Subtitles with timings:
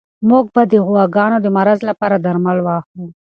[0.29, 3.05] موږ به د غواګانو د مرض لپاره درمل واخلو.